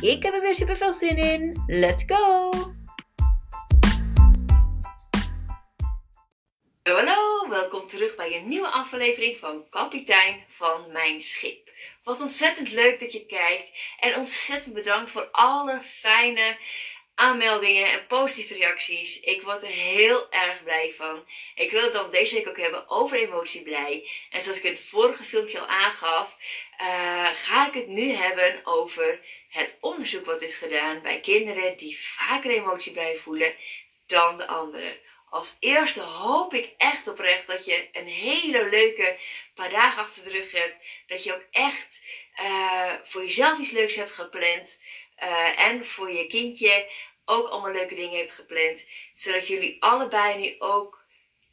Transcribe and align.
Ik 0.00 0.22
heb 0.22 0.34
er 0.34 0.40
weer 0.40 0.54
super 0.54 0.76
veel 0.76 0.92
zin 0.92 1.16
in. 1.16 1.62
Let's 1.66 2.04
go! 2.06 2.50
Hallo, 6.82 7.48
welkom 7.48 7.86
terug 7.86 8.16
bij 8.16 8.36
een 8.36 8.48
nieuwe 8.48 8.68
aflevering 8.68 9.38
van 9.38 9.68
Kapitein 9.68 10.44
van 10.48 10.92
Mijn 10.92 11.20
Schip. 11.20 11.70
Wat 12.04 12.20
ontzettend 12.20 12.72
leuk 12.72 13.00
dat 13.00 13.12
je 13.12 13.26
kijkt 13.26 13.70
en 13.98 14.16
ontzettend 14.16 14.74
bedankt 14.74 15.10
voor 15.10 15.28
alle 15.30 15.80
fijne 15.80 16.56
aanmeldingen 17.20 17.90
en 17.90 18.06
positieve 18.06 18.54
reacties. 18.54 19.20
Ik 19.20 19.42
word 19.42 19.62
er 19.62 19.68
heel 19.68 20.32
erg 20.32 20.62
blij 20.62 20.92
van. 20.96 21.26
Ik 21.54 21.70
wil 21.70 21.82
het 21.82 21.92
dan 21.92 22.10
deze 22.10 22.34
week 22.34 22.48
ook 22.48 22.58
hebben 22.58 22.88
over 22.90 23.16
emotie 23.16 23.62
blij. 23.62 24.08
En 24.30 24.42
zoals 24.42 24.58
ik 24.58 24.64
in 24.64 24.72
het 24.72 24.80
vorige 24.88 25.24
filmpje 25.24 25.58
al 25.58 25.66
aangaf, 25.66 26.36
uh, 26.80 27.30
ga 27.34 27.68
ik 27.68 27.74
het 27.74 27.86
nu 27.86 28.12
hebben 28.12 28.60
over 28.64 29.20
het 29.48 29.76
onderzoek 29.80 30.24
wat 30.24 30.42
is 30.42 30.54
gedaan 30.54 31.02
bij 31.02 31.20
kinderen 31.20 31.76
die 31.76 31.98
vaker 32.00 32.50
emotie 32.50 32.92
blij 32.92 33.16
voelen 33.16 33.54
dan 34.06 34.38
de 34.38 34.46
anderen. 34.46 34.98
Als 35.30 35.56
eerste 35.60 36.00
hoop 36.00 36.54
ik 36.54 36.74
echt 36.76 37.08
oprecht 37.08 37.46
dat 37.46 37.64
je 37.64 37.88
een 37.92 38.06
hele 38.06 38.68
leuke 38.68 39.18
paar 39.54 39.70
dagen 39.70 40.02
achter 40.02 40.24
de 40.24 40.30
rug 40.30 40.52
hebt. 40.52 40.84
Dat 41.06 41.24
je 41.24 41.34
ook 41.34 41.46
echt 41.50 42.00
uh, 42.40 42.92
voor 43.04 43.22
jezelf 43.22 43.58
iets 43.58 43.70
leuks 43.70 43.94
hebt 43.94 44.10
gepland. 44.10 44.80
Uh, 45.22 45.64
en 45.64 45.86
voor 45.86 46.12
je 46.12 46.26
kindje 46.26 46.88
ook 47.30 47.48
allemaal 47.48 47.72
leuke 47.72 47.94
dingen 47.94 48.18
heeft 48.18 48.32
gepland. 48.32 48.84
Zodat 49.14 49.46
jullie 49.46 49.76
allebei 49.80 50.38
nu 50.38 50.54
ook 50.58 51.04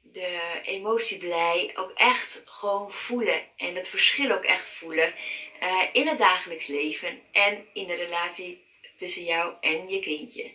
de 0.00 0.60
emotie 0.62 1.18
blij 1.18 1.70
ook 1.74 1.90
echt 1.90 2.42
gewoon 2.44 2.92
voelen. 2.92 3.42
En 3.56 3.74
het 3.74 3.88
verschil 3.88 4.30
ook 4.30 4.44
echt 4.44 4.68
voelen 4.68 5.14
uh, 5.62 5.82
in 5.92 6.06
het 6.06 6.18
dagelijks 6.18 6.66
leven 6.66 7.22
en 7.32 7.66
in 7.72 7.86
de 7.86 7.94
relatie 7.94 8.64
tussen 8.96 9.24
jou 9.24 9.54
en 9.60 9.88
je 9.88 10.00
kindje. 10.00 10.52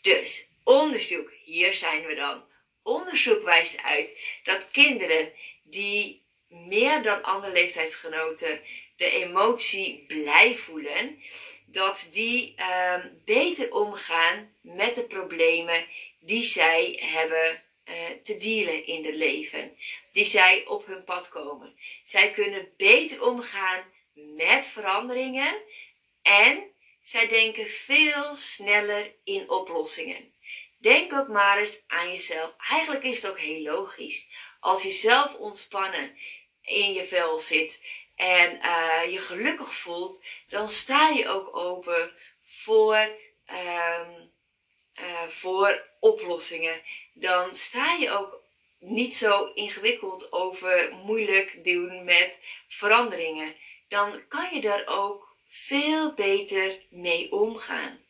Dus 0.00 0.48
onderzoek, 0.64 1.32
hier 1.44 1.74
zijn 1.74 2.06
we 2.06 2.14
dan. 2.14 2.44
Onderzoek 2.82 3.42
wijst 3.42 3.82
uit 3.82 4.18
dat 4.44 4.70
kinderen 4.70 5.32
die 5.62 6.22
meer 6.48 7.02
dan 7.02 7.22
andere 7.22 7.52
leeftijdsgenoten 7.52 8.60
de 8.96 9.10
emotie 9.10 10.04
blij 10.06 10.54
voelen, 10.54 11.22
dat 11.74 12.08
die 12.10 12.54
uh, 12.58 13.04
beter 13.24 13.72
omgaan 13.72 14.56
met 14.60 14.94
de 14.94 15.02
problemen 15.02 15.86
die 16.20 16.42
zij 16.42 16.98
hebben 17.02 17.62
uh, 17.84 17.94
te 18.22 18.36
dealen 18.36 18.86
in 18.86 19.04
het 19.04 19.14
leven, 19.14 19.76
die 20.12 20.24
zij 20.24 20.66
op 20.66 20.86
hun 20.86 21.04
pad 21.04 21.28
komen. 21.28 21.76
Zij 22.04 22.30
kunnen 22.30 22.72
beter 22.76 23.22
omgaan 23.22 23.92
met 24.12 24.66
veranderingen 24.66 25.54
en 26.22 26.70
zij 27.02 27.28
denken 27.28 27.68
veel 27.68 28.34
sneller 28.34 29.14
in 29.24 29.50
oplossingen. 29.50 30.32
Denk 30.78 31.12
ook 31.12 31.28
maar 31.28 31.58
eens 31.58 31.82
aan 31.86 32.10
jezelf. 32.10 32.54
Eigenlijk 32.70 33.04
is 33.04 33.22
het 33.22 33.30
ook 33.30 33.38
heel 33.38 33.62
logisch. 33.62 34.28
Als 34.60 34.82
je 34.82 34.90
zelf 34.90 35.34
ontspannen 35.34 36.16
in 36.62 36.92
je 36.92 37.04
vel 37.04 37.38
zit 37.38 37.80
en 38.14 38.60
uh, 38.62 39.12
je 39.12 39.18
gelukkig 39.18 39.74
voelt, 39.74 40.24
dan 40.48 40.68
sta 40.68 41.08
je 41.08 41.28
ook 41.28 41.56
open 41.56 42.12
voor, 42.42 42.96
um, 43.50 44.32
uh, 45.00 45.22
voor 45.28 45.86
oplossingen. 46.00 46.82
Dan 47.12 47.54
sta 47.54 47.92
je 47.92 48.10
ook 48.10 48.42
niet 48.78 49.16
zo 49.16 49.44
ingewikkeld 49.54 50.32
over 50.32 50.92
moeilijk 51.04 51.64
doen 51.64 52.04
met 52.04 52.38
veranderingen. 52.68 53.56
Dan 53.88 54.28
kan 54.28 54.54
je 54.54 54.60
daar 54.60 54.82
ook 54.86 55.36
veel 55.48 56.14
beter 56.14 56.82
mee 56.90 57.32
omgaan. 57.32 58.04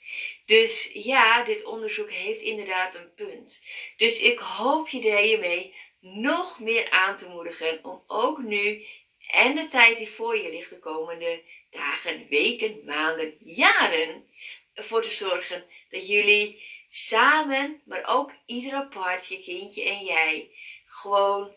Dus 0.47 0.91
ja, 0.93 1.45
dit 1.45 1.65
onderzoek 1.65 2.11
heeft 2.11 2.41
inderdaad 2.41 2.95
een 2.95 3.15
punt. 3.15 3.65
Dus 3.97 4.21
ik 4.21 4.39
hoop 4.39 4.89
je 4.89 5.11
er 5.11 5.23
hiermee 5.23 5.75
nog 6.01 6.61
meer 6.61 6.91
aan 6.91 7.17
te 7.17 7.29
moedigen 7.29 7.85
om 7.85 8.05
ook 8.07 8.39
nu 8.39 8.87
en 9.35 9.55
de 9.55 9.69
tijd 9.69 9.99
die 9.99 10.09
voor 10.09 10.37
je 10.37 10.51
ligt 10.51 10.71
de 10.71 10.79
komende 10.79 11.43
dagen, 11.71 12.27
weken, 12.29 12.81
maanden, 12.85 13.35
jaren 13.45 14.29
ervoor 14.75 15.03
te 15.03 15.11
zorgen 15.11 15.65
dat 15.91 16.09
jullie 16.09 16.63
samen, 16.89 17.83
maar 17.85 18.05
ook 18.07 18.33
ieder 18.47 18.73
apart, 18.73 19.27
je 19.27 19.43
kindje 19.43 19.85
en 19.85 20.05
jij, 20.05 20.51
gewoon 20.87 21.53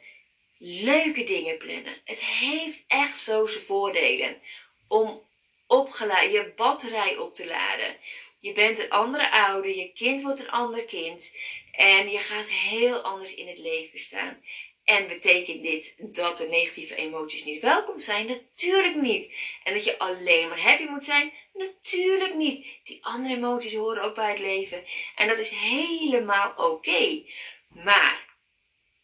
leuke 0.58 1.24
dingen 1.24 1.58
plannen. 1.58 2.02
Het 2.04 2.20
heeft 2.20 2.84
echt 2.88 3.20
zo 3.20 3.46
zijn 3.46 3.64
voordelen 3.64 4.42
om 4.88 5.26
je 5.68 6.54
batterij 6.56 7.18
op 7.18 7.36
te 7.36 7.48
laden. 7.48 7.98
Je 8.40 8.54
bent 8.54 8.80
een 8.80 8.90
andere 8.90 9.32
ouder, 9.32 9.76
je 9.76 9.94
kind 9.94 10.22
wordt 10.22 10.40
een 10.40 10.52
ander 10.52 10.84
kind 10.84 11.32
en 11.72 12.10
je 12.10 12.18
gaat 12.18 12.48
heel 12.48 12.98
anders 12.98 13.34
in 13.34 13.48
het 13.48 13.58
leven 13.58 14.00
staan. 14.00 14.44
En 14.88 15.08
betekent 15.08 15.62
dit 15.62 15.96
dat 15.98 16.38
de 16.38 16.48
negatieve 16.48 16.96
emoties 16.96 17.44
niet 17.44 17.62
welkom 17.62 18.00
zijn? 18.00 18.28
Natuurlijk 18.28 18.96
niet. 18.96 19.34
En 19.64 19.74
dat 19.74 19.84
je 19.84 20.00
alleen 20.00 20.48
maar 20.48 20.62
happy 20.62 20.84
moet 20.84 21.06
zijn? 21.06 21.34
Natuurlijk 21.54 22.34
niet. 22.34 22.68
Die 22.84 23.06
andere 23.06 23.36
emoties 23.36 23.74
horen 23.74 24.04
ook 24.04 24.16
bij 24.16 24.30
het 24.30 24.40
leven. 24.40 24.84
En 25.16 25.28
dat 25.28 25.38
is 25.38 25.50
helemaal 25.50 26.54
oké. 26.56 27.24
Maar 27.68 28.38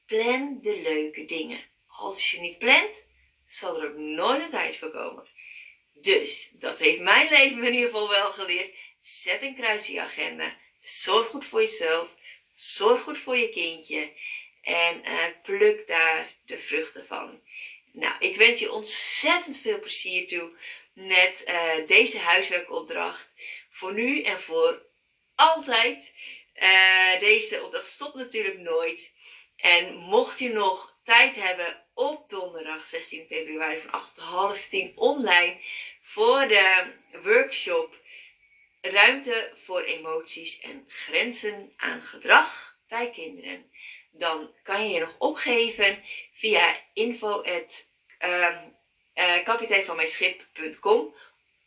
plan 0.05 0.59
de 0.61 0.81
leuke 0.81 1.25
dingen. 1.25 1.63
Als 1.88 2.31
je 2.31 2.39
niet 2.39 2.57
plant, 2.57 3.05
zal 3.47 3.81
er 3.81 3.89
ook 3.89 3.97
nooit 3.97 4.41
een 4.41 4.50
tijd 4.50 4.77
voor 4.77 4.91
komen. 4.91 5.27
Dus, 5.94 6.50
dat 6.53 6.79
heeft 6.79 7.00
mijn 7.00 7.29
leven 7.29 7.63
in 7.63 7.73
ieder 7.73 7.89
geval 7.89 8.09
wel 8.09 8.31
geleerd. 8.31 8.73
Zet 9.00 9.41
een 9.41 9.55
kruis 9.55 9.88
in 9.88 9.94
je 9.94 10.01
agenda. 10.01 10.57
Zorg 10.79 11.27
goed 11.27 11.45
voor 11.45 11.59
jezelf. 11.59 12.15
Zorg 12.51 13.01
goed 13.01 13.17
voor 13.17 13.38
je 13.38 13.50
kindje. 13.50 14.11
En 14.63 15.01
uh, 15.06 15.25
pluk 15.44 15.88
daar 15.88 16.34
de 16.46 16.57
vruchten 16.57 17.06
van. 17.06 17.41
Nou, 17.91 18.16
ik 18.19 18.38
wens 18.38 18.59
je 18.59 18.72
ontzettend 18.72 19.57
veel 19.57 19.79
plezier 19.79 20.28
toe 20.28 20.57
met 20.94 21.44
uh, 21.47 21.88
deze 21.88 22.19
huiswerkopdracht. 22.19 23.34
Voor 23.69 23.94
nu 23.94 24.22
en 24.22 24.40
voor 24.40 24.81
altijd. 25.35 26.13
Uh, 26.56 27.19
deze 27.19 27.63
opdracht 27.63 27.88
stopt 27.88 28.16
natuurlijk 28.16 28.57
nooit. 28.57 29.13
En 29.56 29.96
mocht 29.96 30.40
je 30.40 30.50
nog 30.50 30.97
tijd 31.03 31.35
hebben 31.35 31.84
op 31.94 32.30
donderdag 32.30 32.85
16 32.85 33.25
februari 33.28 33.80
van 33.80 33.91
8 33.91 34.16
tot 34.16 34.24
half 34.24 34.68
10 34.68 34.91
online 34.95 35.59
voor 36.01 36.47
de 36.47 36.94
workshop 37.24 38.01
Ruimte 38.81 39.51
voor 39.56 39.81
emoties 39.81 40.59
en 40.59 40.85
grenzen 40.88 41.74
aan 41.78 42.03
gedrag 42.03 42.78
bij 42.88 43.09
kinderen 43.09 43.72
dan 44.13 44.53
kan 44.63 44.84
je 44.84 44.94
je 44.94 45.00
nog 45.00 45.16
opgeven 45.18 46.03
via 46.31 46.75
info 46.94 47.41
at, 47.41 47.88
um, 48.19 48.75
uh, 49.15 49.44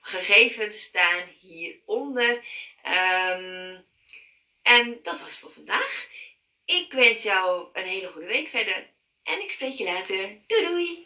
Gegevens 0.00 0.80
staan 0.80 1.22
hieronder. 1.40 2.44
Um, 2.84 3.84
en 4.62 4.98
dat 5.02 5.20
was 5.20 5.30
het 5.30 5.38
voor 5.38 5.50
vandaag. 5.50 6.08
Ik 6.64 6.92
wens 6.92 7.22
jou 7.22 7.68
een 7.72 7.84
hele 7.86 8.06
goede 8.06 8.26
week 8.26 8.48
verder. 8.48 8.90
En 9.22 9.40
ik 9.42 9.50
spreek 9.50 9.78
je 9.78 9.84
later. 9.84 10.38
Doei 10.46 10.64
doei! 10.64 11.05